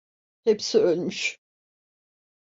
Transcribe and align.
Hepsi 0.43 0.77
ölmüş. 0.77 1.39